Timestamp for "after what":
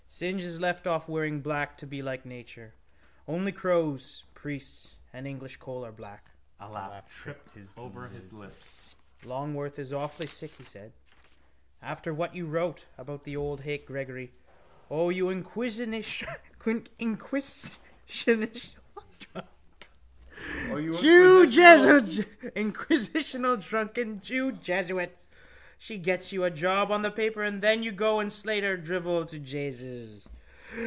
11.81-12.35